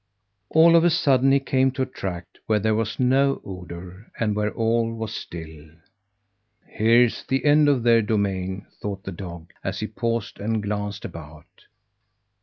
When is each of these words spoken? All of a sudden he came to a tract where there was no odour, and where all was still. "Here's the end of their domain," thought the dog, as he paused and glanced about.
All 0.49 0.75
of 0.75 0.83
a 0.83 0.89
sudden 0.89 1.31
he 1.31 1.39
came 1.39 1.69
to 1.73 1.83
a 1.83 1.85
tract 1.85 2.39
where 2.47 2.57
there 2.57 2.73
was 2.73 2.99
no 2.99 3.39
odour, 3.45 4.11
and 4.19 4.35
where 4.35 4.51
all 4.51 4.91
was 4.95 5.13
still. 5.13 5.69
"Here's 6.65 7.23
the 7.25 7.45
end 7.45 7.69
of 7.69 7.83
their 7.83 8.01
domain," 8.01 8.65
thought 8.81 9.03
the 9.03 9.11
dog, 9.11 9.53
as 9.63 9.79
he 9.79 9.85
paused 9.85 10.39
and 10.39 10.63
glanced 10.63 11.05
about. 11.05 11.65